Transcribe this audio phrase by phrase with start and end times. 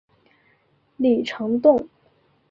[0.97, 1.87] 李成栋。